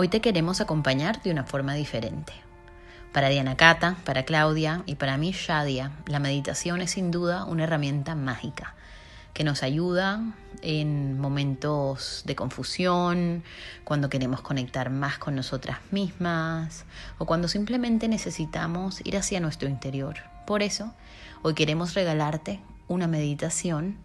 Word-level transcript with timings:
Hoy 0.00 0.08
te 0.08 0.22
queremos 0.22 0.62
acompañar 0.62 1.20
de 1.20 1.30
una 1.30 1.44
forma 1.44 1.74
diferente. 1.74 2.32
Para 3.12 3.28
Diana 3.28 3.58
Cata, 3.58 3.98
para 4.06 4.22
Claudia 4.22 4.82
y 4.86 4.94
para 4.94 5.18
mí 5.18 5.32
Shadia, 5.32 5.92
la 6.06 6.18
meditación 6.18 6.80
es 6.80 6.92
sin 6.92 7.10
duda 7.10 7.44
una 7.44 7.64
herramienta 7.64 8.14
mágica 8.14 8.74
que 9.34 9.44
nos 9.44 9.62
ayuda 9.62 10.22
en 10.62 11.20
momentos 11.20 12.22
de 12.24 12.34
confusión, 12.34 13.44
cuando 13.84 14.08
queremos 14.08 14.40
conectar 14.40 14.88
más 14.88 15.18
con 15.18 15.34
nosotras 15.34 15.80
mismas 15.90 16.86
o 17.18 17.26
cuando 17.26 17.46
simplemente 17.46 18.08
necesitamos 18.08 19.02
ir 19.04 19.18
hacia 19.18 19.38
nuestro 19.38 19.68
interior. 19.68 20.16
Por 20.46 20.62
eso, 20.62 20.94
hoy 21.42 21.52
queremos 21.52 21.92
regalarte 21.92 22.58
una 22.88 23.06
meditación 23.06 23.98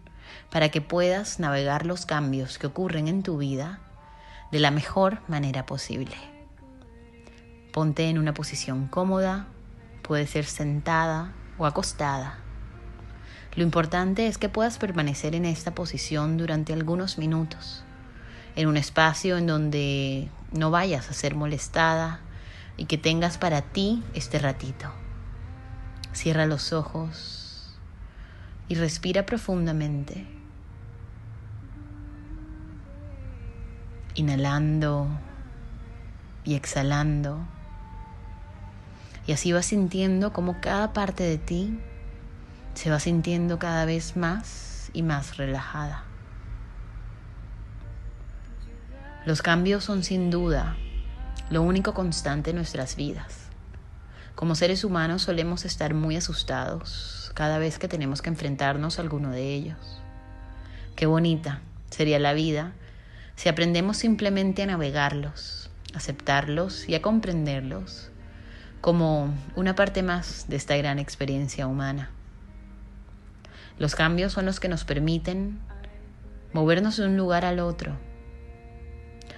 para 0.50 0.68
que 0.68 0.82
puedas 0.82 1.40
navegar 1.40 1.86
los 1.86 2.04
cambios 2.04 2.58
que 2.58 2.66
ocurren 2.66 3.08
en 3.08 3.22
tu 3.22 3.38
vida 3.38 3.80
de 4.50 4.58
la 4.60 4.70
mejor 4.70 5.20
manera 5.28 5.66
posible. 5.66 6.16
Ponte 7.72 8.08
en 8.08 8.18
una 8.18 8.32
posición 8.32 8.86
cómoda, 8.88 9.48
puede 10.02 10.26
ser 10.26 10.44
sentada 10.44 11.32
o 11.58 11.66
acostada. 11.66 12.38
Lo 13.54 13.62
importante 13.62 14.26
es 14.26 14.38
que 14.38 14.48
puedas 14.48 14.78
permanecer 14.78 15.34
en 15.34 15.44
esta 15.44 15.74
posición 15.74 16.36
durante 16.36 16.72
algunos 16.72 17.18
minutos, 17.18 17.84
en 18.54 18.68
un 18.68 18.76
espacio 18.76 19.36
en 19.36 19.46
donde 19.46 20.28
no 20.52 20.70
vayas 20.70 21.10
a 21.10 21.14
ser 21.14 21.34
molestada 21.34 22.20
y 22.76 22.84
que 22.84 22.98
tengas 22.98 23.38
para 23.38 23.62
ti 23.62 24.02
este 24.14 24.38
ratito. 24.38 24.92
Cierra 26.12 26.46
los 26.46 26.72
ojos 26.72 27.76
y 28.68 28.74
respira 28.74 29.26
profundamente. 29.26 30.35
Inhalando 34.16 35.08
y 36.44 36.54
exhalando. 36.54 37.38
Y 39.26 39.32
así 39.32 39.52
vas 39.52 39.66
sintiendo 39.66 40.32
como 40.32 40.60
cada 40.60 40.92
parte 40.92 41.22
de 41.22 41.38
ti 41.38 41.78
se 42.74 42.90
va 42.90 43.00
sintiendo 43.00 43.58
cada 43.58 43.84
vez 43.84 44.16
más 44.16 44.90
y 44.92 45.02
más 45.02 45.36
relajada. 45.36 46.04
Los 49.24 49.42
cambios 49.42 49.84
son 49.84 50.04
sin 50.04 50.30
duda 50.30 50.76
lo 51.50 51.62
único 51.62 51.94
constante 51.94 52.50
en 52.50 52.56
nuestras 52.56 52.96
vidas. 52.96 53.46
Como 54.34 54.54
seres 54.54 54.84
humanos 54.84 55.22
solemos 55.22 55.64
estar 55.64 55.94
muy 55.94 56.16
asustados 56.16 57.32
cada 57.34 57.58
vez 57.58 57.78
que 57.78 57.88
tenemos 57.88 58.22
que 58.22 58.28
enfrentarnos 58.28 58.98
a 58.98 59.02
alguno 59.02 59.30
de 59.30 59.54
ellos. 59.54 60.02
Qué 60.94 61.06
bonita 61.06 61.60
sería 61.90 62.18
la 62.18 62.34
vida 62.34 62.72
si 63.36 63.50
aprendemos 63.50 63.98
simplemente 63.98 64.62
a 64.62 64.66
navegarlos, 64.66 65.70
aceptarlos 65.94 66.88
y 66.88 66.94
a 66.94 67.02
comprenderlos 67.02 68.10
como 68.80 69.34
una 69.54 69.74
parte 69.74 70.02
más 70.02 70.46
de 70.48 70.56
esta 70.56 70.76
gran 70.76 70.98
experiencia 70.98 71.66
humana. 71.66 72.10
Los 73.78 73.94
cambios 73.94 74.32
son 74.32 74.46
los 74.46 74.58
que 74.58 74.68
nos 74.68 74.84
permiten 74.84 75.58
movernos 76.54 76.96
de 76.96 77.06
un 77.06 77.18
lugar 77.18 77.44
al 77.44 77.60
otro, 77.60 77.98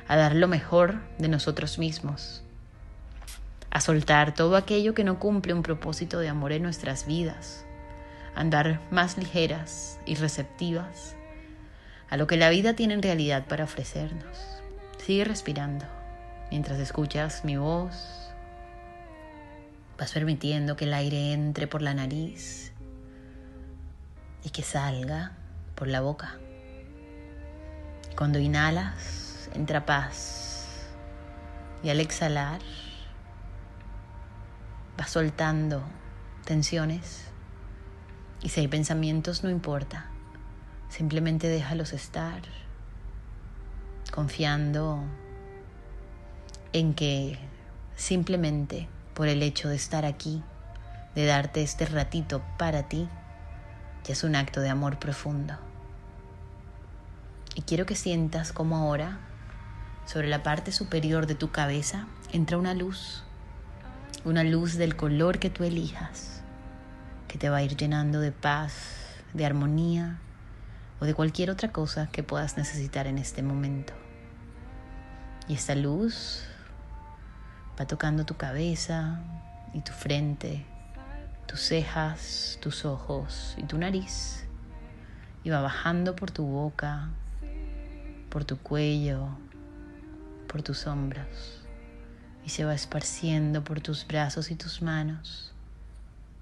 a 0.07 0.17
dar 0.17 0.37
lo 0.37 0.47
mejor 0.47 1.01
de 1.19 1.29
nosotros 1.29 1.79
mismos, 1.79 2.45
a 3.71 3.81
soltar 3.81 4.33
todo 4.33 4.57
aquello 4.57 4.95
que 4.95 5.03
no 5.03 5.19
cumple 5.19 5.55
un 5.55 5.65
propósito 5.65 6.21
de 6.21 6.29
amor 6.29 6.53
en 6.53 6.63
nuestras 6.63 7.05
vidas, 7.05 7.65
a 8.37 8.41
andar 8.41 8.81
más 8.93 9.19
ligeras 9.19 9.99
y 10.07 10.15
receptivas 10.15 11.18
a 12.11 12.17
lo 12.17 12.27
que 12.27 12.37
la 12.37 12.49
vida 12.51 12.75
tiene 12.75 12.95
en 12.95 13.03
realidad 13.03 13.47
para 13.47 13.65
ofrecernos. 13.65 14.39
Sigue 15.05 15.25
respirando 15.25 15.85
mientras 16.51 16.79
escuchas 16.79 17.45
mi 17.45 17.57
voz. 17.57 18.31
Vas 19.99 20.13
permitiendo 20.13 20.77
que 20.77 20.85
el 20.85 20.95
aire 20.95 21.33
entre 21.33 21.67
por 21.67 21.83
la 21.83 21.93
nariz 21.93 22.73
y 24.45 24.51
que 24.51 24.63
salga 24.63 25.33
por 25.75 25.89
la 25.89 26.01
boca. 26.01 26.37
Cuando 28.17 28.39
inhalas, 28.39 29.51
entra 29.55 29.85
paz. 29.85 30.87
Y 31.83 31.91
al 31.91 32.01
exhalar, 32.01 32.61
vas 34.97 35.11
soltando 35.11 35.83
tensiones. 36.45 37.25
Y 38.43 38.49
si 38.49 38.61
hay 38.61 38.69
pensamientos, 38.69 39.45
no 39.45 39.51
importa 39.51 40.11
Simplemente 40.89 41.49
déjalos 41.49 41.93
estar, 41.93 42.41
confiando 44.11 45.03
en 46.73 46.95
que 46.95 47.39
simplemente 47.97 48.89
por 49.15 49.29
el 49.29 49.43
hecho 49.43 49.69
de 49.69 49.77
estar 49.77 50.05
aquí, 50.05 50.43
de 51.15 51.27
darte 51.27 51.63
este 51.63 51.85
ratito 51.87 52.43
para 52.57 52.85
ti, 52.85 53.09
ya 54.05 54.13
es 54.13 54.25
un 54.25 54.37
acto 54.37 54.61
de 54.61 54.71
amor 54.71 54.99
profundo. 54.99 55.55
Y 57.55 57.63
quiero 57.63 57.87
que 57.87 57.97
sientas 57.97 58.53
como 58.53 58.77
ahora, 58.77 59.19
sobre 60.07 60.29
la 60.29 60.43
parte 60.43 60.73
superior 60.73 61.27
de 61.27 61.35
tu 61.35 61.51
cabeza, 61.51 62.07
entra 62.33 62.57
una 62.57 62.73
luz, 62.73 63.25
una 64.25 64.45
luz 64.45 64.75
del 64.75 64.97
color 64.97 65.39
que 65.39 65.51
tú 65.51 65.65
elijas, 65.65 66.41
que 67.27 67.37
te 67.37 67.51
va 67.51 67.59
a 67.59 67.63
ir 67.63 67.77
llenando 67.77 68.21
de 68.21 68.33
paz, 68.33 68.73
de 69.35 69.45
armonía, 69.45 70.19
o 71.01 71.05
de 71.05 71.15
cualquier 71.15 71.51
otra 71.51 71.71
cosa 71.71 72.09
que 72.11 72.23
puedas 72.23 72.57
necesitar 72.57 73.07
en 73.07 73.19
este 73.19 73.43
momento. 73.43 73.93
Y 75.47 75.55
esta 75.55 75.75
luz 75.75 76.45
va 77.81 77.87
tocando 77.87 78.27
tu 78.27 78.37
cabeza 78.37 79.21
y 79.73 79.81
tu 79.81 79.93
frente, 79.93 80.67
tus 81.47 81.61
cejas, 81.61 82.59
tus 82.61 82.85
ojos 82.85 83.55
y 83.57 83.63
tu 83.65 83.79
nariz. 83.79 84.45
Y 85.45 85.51
va 85.51 85.61
bajando 85.61 86.17
por 86.17 86.31
tu 86.31 86.45
boca, 86.45 87.09
por 88.29 88.45
tu 88.45 88.59
cuello, 88.59 89.29
por 90.49 90.63
tus 90.63 90.87
hombros. 90.87 91.63
Y 92.45 92.51
se 92.51 92.65
va 92.65 92.75
esparciendo 92.75 93.63
por 93.63 93.81
tus 93.81 94.07
brazos 94.07 94.51
y 94.51 94.57
tus 94.57 94.83
manos. 94.83 95.53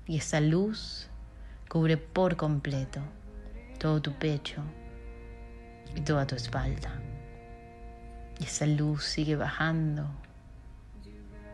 Y 0.06 0.16
esta 0.16 0.40
luz 0.40 1.08
cubre 1.68 1.96
por 1.96 2.36
completo 2.36 3.02
todo 3.78 4.00
tu 4.00 4.12
pecho 4.12 4.62
y 5.94 6.00
toda 6.00 6.26
tu 6.26 6.34
espalda. 6.34 7.00
Y 8.38 8.44
esa 8.44 8.66
luz 8.66 9.04
sigue 9.04 9.36
bajando 9.36 10.06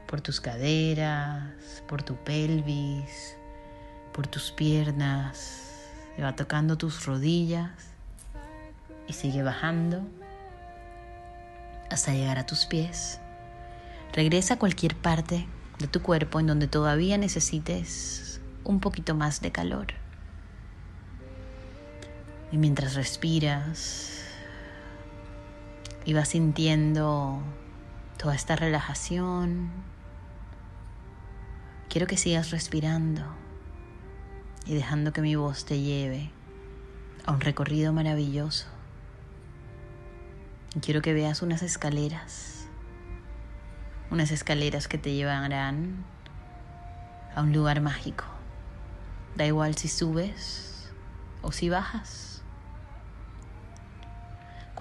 por 0.06 0.20
tus 0.20 0.40
caderas, 0.40 1.82
por 1.88 2.02
tu 2.02 2.16
pelvis, 2.16 3.36
por 4.12 4.26
tus 4.26 4.50
piernas, 4.50 5.88
y 6.18 6.22
va 6.22 6.36
tocando 6.36 6.76
tus 6.76 7.06
rodillas 7.06 7.70
y 9.08 9.12
sigue 9.14 9.42
bajando 9.42 10.02
hasta 11.90 12.12
llegar 12.12 12.38
a 12.38 12.46
tus 12.46 12.66
pies. 12.66 13.20
Regresa 14.12 14.54
a 14.54 14.58
cualquier 14.58 14.96
parte 14.96 15.46
de 15.78 15.86
tu 15.86 16.02
cuerpo 16.02 16.40
en 16.40 16.46
donde 16.46 16.68
todavía 16.68 17.16
necesites 17.16 18.40
un 18.64 18.80
poquito 18.80 19.14
más 19.14 19.40
de 19.40 19.52
calor. 19.52 20.01
Y 22.52 22.58
mientras 22.58 22.94
respiras 22.94 24.22
y 26.04 26.12
vas 26.12 26.28
sintiendo 26.28 27.42
toda 28.18 28.34
esta 28.34 28.56
relajación, 28.56 29.70
quiero 31.88 32.06
que 32.06 32.18
sigas 32.18 32.50
respirando 32.50 33.22
y 34.66 34.74
dejando 34.74 35.14
que 35.14 35.22
mi 35.22 35.34
voz 35.34 35.64
te 35.64 35.80
lleve 35.80 36.30
a 37.24 37.32
un 37.32 37.40
recorrido 37.40 37.92
maravilloso. 37.94 38.66
Y 40.74 40.80
quiero 40.80 41.00
que 41.00 41.14
veas 41.14 41.40
unas 41.40 41.62
escaleras, 41.62 42.66
unas 44.10 44.30
escaleras 44.30 44.88
que 44.88 44.98
te 44.98 45.14
llevarán 45.14 46.04
a 47.34 47.40
un 47.40 47.54
lugar 47.54 47.80
mágico. 47.80 48.24
Da 49.36 49.46
igual 49.46 49.74
si 49.76 49.88
subes 49.88 50.90
o 51.40 51.50
si 51.50 51.70
bajas. 51.70 52.31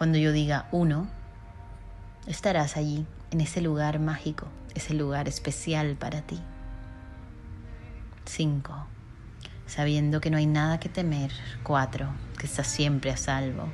Cuando 0.02 0.18
yo 0.18 0.32
diga 0.32 0.68
uno, 0.72 1.08
estarás 2.26 2.76
allí, 2.76 3.06
en 3.30 3.40
ese 3.40 3.62
lugar 3.62 4.00
mágico, 4.00 4.48
ese 4.74 4.96
lugar 4.96 5.28
especial 5.28 5.96
para 5.96 6.24
ti. 6.24 6.40
Cinco, 8.26 8.88
sabiendo 9.68 10.20
que 10.20 10.32
no 10.32 10.38
hay 10.38 10.48
nada 10.48 10.80
que 10.80 10.90
temer. 10.90 11.32
Cuatro, 11.62 12.16
que 12.40 12.48
estás 12.48 12.66
siempre 12.66 13.12
a 13.12 13.16
salvo. 13.16 13.70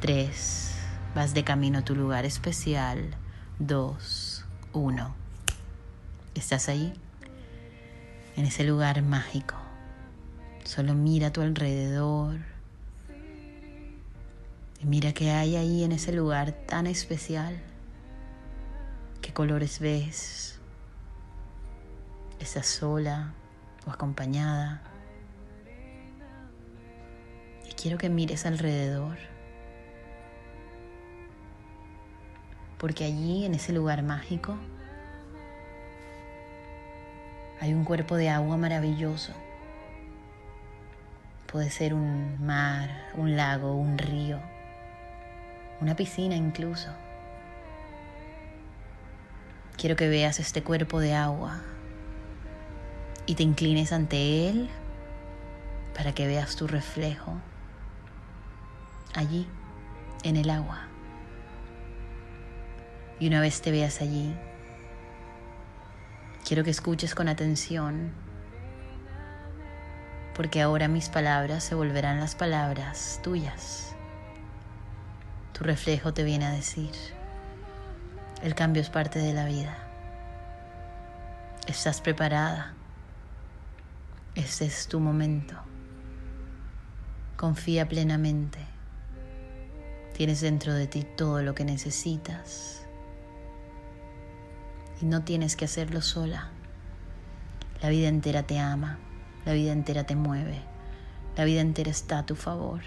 Tres, 0.00 0.74
vas 1.14 1.32
de 1.32 1.44
camino 1.44 1.78
a 1.78 1.84
tu 1.84 1.94
lugar 1.94 2.24
especial. 2.24 3.14
Dos, 3.60 4.44
uno, 4.72 5.14
estás 6.34 6.68
ahí, 6.68 6.92
en 8.34 8.46
ese 8.46 8.64
lugar 8.64 9.00
mágico. 9.02 9.54
Solo 10.64 10.94
mira 10.94 11.28
a 11.28 11.32
tu 11.32 11.40
alrededor. 11.40 12.51
Y 14.82 14.86
mira 14.86 15.12
qué 15.12 15.30
hay 15.30 15.54
ahí 15.54 15.84
en 15.84 15.92
ese 15.92 16.12
lugar 16.12 16.50
tan 16.50 16.88
especial. 16.88 17.56
¿Qué 19.20 19.32
colores 19.32 19.78
ves? 19.78 20.58
¿Estás 22.40 22.66
sola 22.66 23.32
o 23.86 23.90
acompañada? 23.92 24.82
Y 27.70 27.74
quiero 27.74 27.96
que 27.96 28.08
mires 28.08 28.44
alrededor. 28.44 29.18
Porque 32.78 33.04
allí, 33.04 33.44
en 33.44 33.54
ese 33.54 33.72
lugar 33.72 34.02
mágico, 34.02 34.56
hay 37.60 37.72
un 37.72 37.84
cuerpo 37.84 38.16
de 38.16 38.30
agua 38.30 38.56
maravilloso. 38.56 39.32
Puede 41.46 41.70
ser 41.70 41.94
un 41.94 42.44
mar, 42.44 43.12
un 43.14 43.36
lago, 43.36 43.76
un 43.76 43.98
río, 43.98 44.40
una 45.82 45.96
piscina 45.96 46.36
incluso. 46.36 46.88
Quiero 49.76 49.96
que 49.96 50.08
veas 50.08 50.38
este 50.38 50.62
cuerpo 50.62 51.00
de 51.00 51.12
agua 51.12 51.60
y 53.26 53.34
te 53.34 53.42
inclines 53.42 53.92
ante 53.92 54.48
él 54.48 54.70
para 55.96 56.14
que 56.14 56.28
veas 56.28 56.54
tu 56.54 56.68
reflejo 56.68 57.34
allí, 59.14 59.48
en 60.22 60.36
el 60.36 60.50
agua. 60.50 60.86
Y 63.18 63.26
una 63.26 63.40
vez 63.40 63.60
te 63.60 63.72
veas 63.72 64.00
allí, 64.00 64.34
quiero 66.46 66.62
que 66.62 66.70
escuches 66.70 67.14
con 67.14 67.28
atención, 67.28 68.12
porque 70.34 70.62
ahora 70.62 70.86
mis 70.86 71.08
palabras 71.08 71.64
se 71.64 71.74
volverán 71.74 72.20
las 72.20 72.36
palabras 72.36 73.20
tuyas. 73.22 73.96
Tu 75.52 75.64
reflejo 75.64 76.14
te 76.14 76.24
viene 76.24 76.46
a 76.46 76.50
decir, 76.50 76.90
el 78.42 78.54
cambio 78.54 78.82
es 78.82 78.90
parte 78.90 79.18
de 79.18 79.34
la 79.34 79.44
vida. 79.44 79.76
Estás 81.66 82.00
preparada. 82.00 82.74
Este 84.34 84.64
es 84.64 84.88
tu 84.88 84.98
momento. 84.98 85.54
Confía 87.36 87.88
plenamente. 87.88 88.58
Tienes 90.16 90.40
dentro 90.40 90.74
de 90.74 90.86
ti 90.86 91.06
todo 91.16 91.42
lo 91.42 91.54
que 91.54 91.64
necesitas. 91.64 92.82
Y 95.00 95.04
no 95.04 95.22
tienes 95.22 95.54
que 95.54 95.66
hacerlo 95.66 96.02
sola. 96.02 96.50
La 97.82 97.90
vida 97.90 98.08
entera 98.08 98.42
te 98.42 98.58
ama. 98.58 98.98
La 99.44 99.52
vida 99.52 99.72
entera 99.72 100.04
te 100.04 100.16
mueve. 100.16 100.60
La 101.36 101.44
vida 101.44 101.60
entera 101.60 101.90
está 101.90 102.18
a 102.20 102.26
tu 102.26 102.36
favor. 102.36 102.80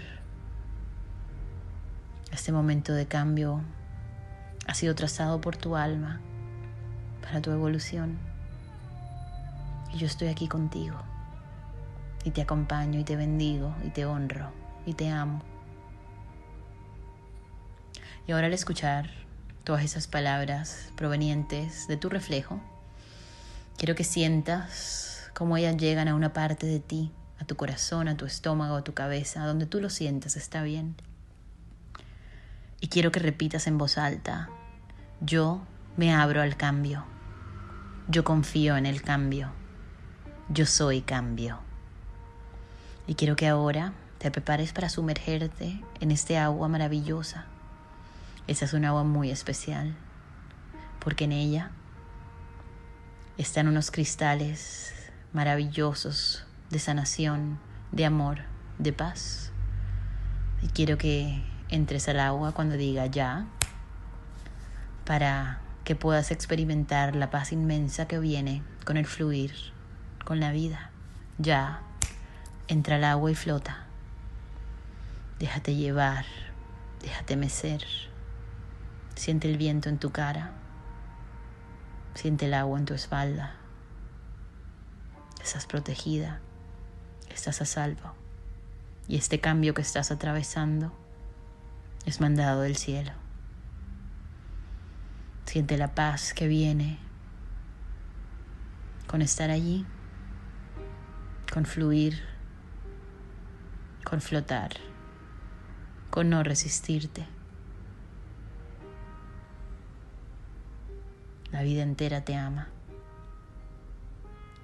Este 2.36 2.52
momento 2.52 2.92
de 2.92 3.06
cambio 3.06 3.62
ha 4.66 4.74
sido 4.74 4.94
trazado 4.94 5.40
por 5.40 5.56
tu 5.56 5.74
alma 5.74 6.20
para 7.22 7.40
tu 7.40 7.50
evolución. 7.50 8.18
Y 9.94 9.96
yo 9.96 10.06
estoy 10.06 10.28
aquí 10.28 10.46
contigo. 10.46 10.96
Y 12.24 12.32
te 12.32 12.42
acompaño 12.42 13.00
y 13.00 13.04
te 13.04 13.16
bendigo 13.16 13.74
y 13.82 13.88
te 13.88 14.04
honro 14.04 14.52
y 14.84 14.92
te 14.92 15.08
amo. 15.08 15.40
Y 18.26 18.32
ahora 18.32 18.48
al 18.48 18.52
escuchar 18.52 19.08
todas 19.64 19.82
esas 19.82 20.06
palabras 20.06 20.90
provenientes 20.94 21.88
de 21.88 21.96
tu 21.96 22.10
reflejo, 22.10 22.60
quiero 23.78 23.94
que 23.94 24.04
sientas 24.04 25.30
cómo 25.32 25.56
ellas 25.56 25.78
llegan 25.78 26.06
a 26.06 26.14
una 26.14 26.34
parte 26.34 26.66
de 26.66 26.80
ti, 26.80 27.12
a 27.40 27.46
tu 27.46 27.56
corazón, 27.56 28.08
a 28.08 28.18
tu 28.18 28.26
estómago, 28.26 28.76
a 28.76 28.84
tu 28.84 28.92
cabeza, 28.92 29.46
donde 29.46 29.64
tú 29.64 29.80
lo 29.80 29.88
sientas, 29.88 30.36
está 30.36 30.62
bien. 30.62 30.96
Y 32.86 32.88
quiero 32.88 33.10
que 33.10 33.18
repitas 33.18 33.66
en 33.66 33.78
voz 33.78 33.98
alta, 33.98 34.48
yo 35.20 35.60
me 35.96 36.14
abro 36.14 36.40
al 36.40 36.56
cambio, 36.56 37.04
yo 38.06 38.22
confío 38.22 38.76
en 38.76 38.86
el 38.86 39.02
cambio, 39.02 39.50
yo 40.50 40.66
soy 40.66 41.00
cambio. 41.02 41.58
Y 43.08 43.16
quiero 43.16 43.34
que 43.34 43.48
ahora 43.48 43.92
te 44.18 44.30
prepares 44.30 44.72
para 44.72 44.88
sumergerte 44.88 45.82
en 45.98 46.12
este 46.12 46.38
agua 46.38 46.68
maravillosa. 46.68 47.46
Esa 48.46 48.66
es 48.66 48.72
un 48.72 48.84
agua 48.84 49.02
muy 49.02 49.32
especial, 49.32 49.96
porque 51.00 51.24
en 51.24 51.32
ella 51.32 51.72
están 53.36 53.66
unos 53.66 53.90
cristales 53.90 54.94
maravillosos 55.32 56.44
de 56.70 56.78
sanación, 56.78 57.58
de 57.90 58.04
amor, 58.04 58.42
de 58.78 58.92
paz. 58.92 59.50
Y 60.62 60.68
quiero 60.68 60.98
que 60.98 61.42
entres 61.68 62.08
al 62.08 62.20
agua 62.20 62.52
cuando 62.52 62.76
diga 62.76 63.06
ya, 63.06 63.46
para 65.04 65.60
que 65.84 65.94
puedas 65.94 66.30
experimentar 66.30 67.14
la 67.14 67.30
paz 67.30 67.52
inmensa 67.52 68.08
que 68.08 68.18
viene 68.18 68.62
con 68.84 68.96
el 68.96 69.06
fluir, 69.06 69.54
con 70.24 70.40
la 70.40 70.50
vida. 70.50 70.90
Ya, 71.38 71.82
entra 72.68 72.96
al 72.96 73.04
agua 73.04 73.30
y 73.30 73.34
flota. 73.34 73.86
Déjate 75.38 75.74
llevar, 75.74 76.24
déjate 77.00 77.36
mecer. 77.36 77.84
Siente 79.14 79.50
el 79.50 79.58
viento 79.58 79.88
en 79.88 79.98
tu 79.98 80.10
cara. 80.10 80.52
Siente 82.14 82.46
el 82.46 82.54
agua 82.54 82.78
en 82.78 82.84
tu 82.84 82.94
espalda. 82.94 83.54
Estás 85.42 85.66
protegida. 85.66 86.40
Estás 87.32 87.60
a 87.62 87.64
salvo. 87.64 88.14
Y 89.08 89.16
este 89.16 89.40
cambio 89.40 89.74
que 89.74 89.82
estás 89.82 90.10
atravesando 90.10 90.92
es 92.06 92.20
mandado 92.20 92.62
del 92.62 92.76
cielo. 92.76 93.10
Siente 95.44 95.76
la 95.76 95.94
paz 95.94 96.32
que 96.32 96.46
viene 96.46 96.98
con 99.08 99.22
estar 99.22 99.50
allí, 99.50 99.84
con 101.52 101.66
fluir, 101.66 102.22
con 104.04 104.20
flotar, 104.20 104.70
con 106.10 106.30
no 106.30 106.42
resistirte. 106.44 107.26
La 111.50 111.62
vida 111.62 111.82
entera 111.82 112.24
te 112.24 112.36
ama, 112.36 112.68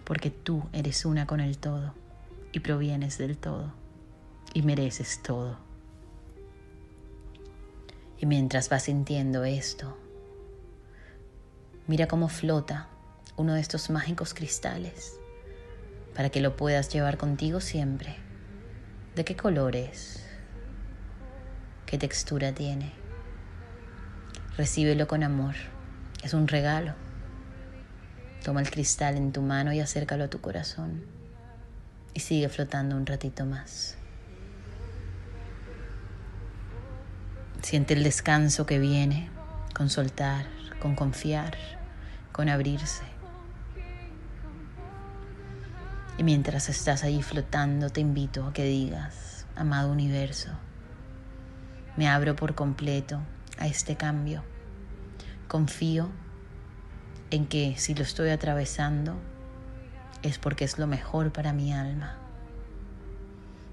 porque 0.04 0.30
tú 0.30 0.68
eres 0.72 1.04
una 1.04 1.26
con 1.26 1.40
el 1.40 1.58
todo 1.58 1.94
y 2.52 2.60
provienes 2.60 3.18
del 3.18 3.36
todo 3.36 3.72
y 4.54 4.62
mereces 4.62 5.22
todo. 5.22 5.71
Y 8.22 8.26
mientras 8.26 8.68
vas 8.68 8.84
sintiendo 8.84 9.42
esto, 9.42 9.98
mira 11.88 12.06
cómo 12.06 12.28
flota 12.28 12.86
uno 13.36 13.54
de 13.54 13.60
estos 13.60 13.90
mágicos 13.90 14.32
cristales 14.32 15.18
para 16.14 16.30
que 16.30 16.40
lo 16.40 16.54
puedas 16.54 16.88
llevar 16.88 17.18
contigo 17.18 17.60
siempre. 17.60 18.14
¿De 19.16 19.24
qué 19.24 19.34
color 19.34 19.74
es? 19.74 20.24
¿Qué 21.84 21.98
textura 21.98 22.52
tiene? 22.52 22.92
Recíbelo 24.56 25.08
con 25.08 25.24
amor. 25.24 25.56
Es 26.22 26.32
un 26.32 26.46
regalo. 26.46 26.94
Toma 28.44 28.60
el 28.60 28.70
cristal 28.70 29.16
en 29.16 29.32
tu 29.32 29.42
mano 29.42 29.72
y 29.72 29.80
acércalo 29.80 30.22
a 30.22 30.30
tu 30.30 30.40
corazón. 30.40 31.04
Y 32.14 32.20
sigue 32.20 32.48
flotando 32.48 32.94
un 32.94 33.04
ratito 33.04 33.46
más. 33.46 33.96
Siente 37.62 37.94
el 37.94 38.02
descanso 38.02 38.66
que 38.66 38.80
viene 38.80 39.30
con 39.72 39.88
soltar, 39.88 40.46
con 40.80 40.96
confiar, 40.96 41.56
con 42.32 42.48
abrirse. 42.48 43.04
Y 46.18 46.24
mientras 46.24 46.68
estás 46.68 47.04
ahí 47.04 47.22
flotando, 47.22 47.88
te 47.88 48.00
invito 48.00 48.46
a 48.46 48.52
que 48.52 48.64
digas, 48.64 49.46
amado 49.54 49.92
universo, 49.92 50.50
me 51.96 52.08
abro 52.08 52.34
por 52.34 52.54
completo 52.54 53.20
a 53.58 53.68
este 53.68 53.96
cambio. 53.96 54.42
Confío 55.46 56.10
en 57.30 57.46
que 57.46 57.76
si 57.78 57.94
lo 57.94 58.02
estoy 58.02 58.30
atravesando 58.30 59.14
es 60.22 60.38
porque 60.38 60.64
es 60.64 60.78
lo 60.78 60.88
mejor 60.88 61.32
para 61.32 61.52
mi 61.52 61.72
alma. 61.72 62.16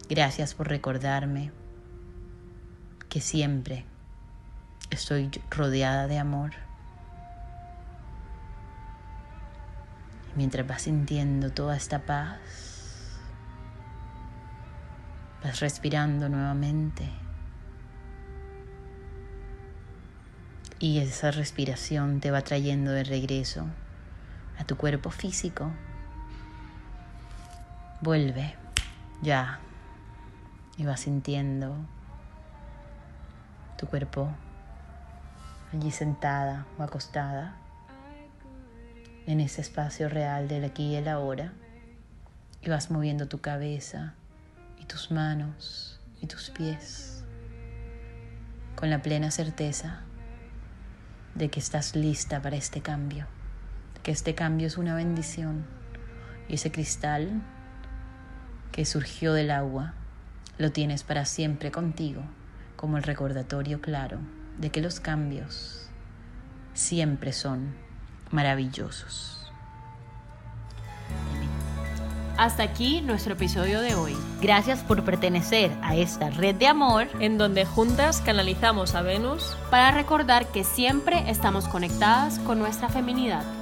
Gracias 0.07 0.53
por 0.53 0.69
recordarme 0.69 1.51
que 3.09 3.21
siempre 3.21 3.85
Estoy 4.89 5.29
rodeada 5.51 6.07
de 6.07 6.17
amor. 6.17 6.51
Mientras 10.35 10.65
vas 10.65 10.83
sintiendo 10.83 11.51
toda 11.51 11.75
esta 11.75 11.99
paz, 11.99 12.39
vas 15.43 15.59
respirando 15.59 16.27
nuevamente. 16.27 17.07
Y 20.79 20.99
esa 20.99 21.29
respiración 21.29 22.19
te 22.19 22.31
va 22.31 22.41
trayendo 22.41 22.91
de 22.91 23.03
regreso 23.03 23.67
a 24.57 24.63
tu 24.63 24.75
cuerpo 24.75 25.11
físico. 25.11 25.71
Vuelve 28.01 28.55
ya 29.21 29.59
y 30.77 30.85
vas 30.85 31.01
sintiendo 31.01 31.75
tu 33.79 33.87
cuerpo 33.87 34.29
allí 35.71 35.89
sentada 35.89 36.65
o 36.77 36.83
acostada 36.83 37.55
en 39.25 39.39
ese 39.39 39.61
espacio 39.61 40.09
real 40.09 40.49
del 40.49 40.65
aquí 40.65 40.87
y 40.87 40.95
el 40.95 41.07
ahora 41.07 41.53
y 42.61 42.69
vas 42.69 42.91
moviendo 42.91 43.29
tu 43.29 43.39
cabeza 43.39 44.15
y 44.77 44.85
tus 44.85 45.11
manos 45.11 46.01
y 46.19 46.27
tus 46.27 46.49
pies 46.49 47.23
con 48.75 48.89
la 48.89 49.01
plena 49.01 49.31
certeza 49.31 50.01
de 51.35 51.49
que 51.49 51.61
estás 51.61 51.95
lista 51.95 52.41
para 52.41 52.57
este 52.57 52.81
cambio, 52.81 53.27
que 54.03 54.11
este 54.11 54.35
cambio 54.35 54.67
es 54.67 54.77
una 54.77 54.93
bendición. 54.95 55.65
Y 56.49 56.55
ese 56.55 56.71
cristal 56.71 57.41
que 58.73 58.83
surgió 58.83 59.31
del 59.33 59.51
agua 59.51 59.93
lo 60.57 60.71
tienes 60.71 61.03
para 61.03 61.23
siempre 61.23 61.71
contigo 61.71 62.23
como 62.79 62.95
el 62.95 63.03
recordatorio 63.03 63.81
claro 63.81 64.19
de 64.57 64.69
que 64.69 64.79
los 64.79 65.01
cambios 65.01 65.89
siempre 66.73 67.33
son 67.33 67.75
maravillosos. 68.31 69.51
Hasta 72.37 72.63
aquí 72.63 73.01
nuestro 73.01 73.33
episodio 73.33 73.81
de 73.81 73.95
hoy. 73.95 74.15
Gracias 74.41 74.79
por 74.79 75.03
pertenecer 75.03 75.71
a 75.81 75.97
esta 75.97 76.29
red 76.29 76.55
de 76.55 76.67
amor 76.67 77.09
en 77.19 77.37
donde 77.37 77.65
juntas 77.65 78.21
canalizamos 78.21 78.95
a 78.95 79.01
Venus 79.01 79.57
para 79.69 79.91
recordar 79.91 80.47
que 80.47 80.63
siempre 80.63 81.29
estamos 81.29 81.67
conectadas 81.67 82.39
con 82.39 82.59
nuestra 82.59 82.87
feminidad. 82.87 83.58